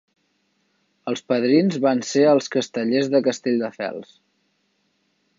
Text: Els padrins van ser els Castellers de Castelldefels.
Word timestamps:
Els 1.11 1.19
padrins 1.31 1.75
van 1.83 2.01
ser 2.11 2.23
els 2.29 2.49
Castellers 2.55 3.11
de 3.17 3.21
Castelldefels. 3.27 4.09